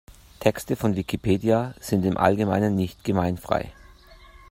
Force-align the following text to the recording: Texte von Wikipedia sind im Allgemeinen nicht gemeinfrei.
Texte 0.39 0.75
von 0.75 0.95
Wikipedia 0.95 1.75
sind 1.79 2.03
im 2.05 2.17
Allgemeinen 2.17 2.73
nicht 2.73 3.03
gemeinfrei. 3.03 3.71